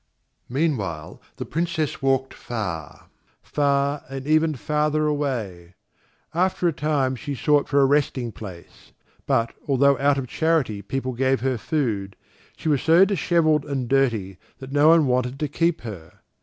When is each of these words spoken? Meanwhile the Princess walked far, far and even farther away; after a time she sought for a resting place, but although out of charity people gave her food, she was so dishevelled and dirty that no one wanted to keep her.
Meanwhile 0.49 1.21
the 1.35 1.45
Princess 1.45 2.01
walked 2.01 2.33
far, 2.33 3.09
far 3.43 4.03
and 4.09 4.25
even 4.25 4.55
farther 4.55 5.05
away; 5.05 5.75
after 6.33 6.67
a 6.67 6.73
time 6.73 7.15
she 7.15 7.35
sought 7.35 7.69
for 7.69 7.79
a 7.81 7.85
resting 7.85 8.31
place, 8.31 8.93
but 9.27 9.53
although 9.67 9.99
out 9.99 10.17
of 10.17 10.27
charity 10.27 10.81
people 10.81 11.13
gave 11.13 11.41
her 11.41 11.55
food, 11.59 12.15
she 12.57 12.67
was 12.67 12.81
so 12.81 13.05
dishevelled 13.05 13.63
and 13.63 13.87
dirty 13.87 14.39
that 14.57 14.71
no 14.71 14.87
one 14.87 15.05
wanted 15.05 15.39
to 15.39 15.47
keep 15.47 15.81
her. 15.81 16.21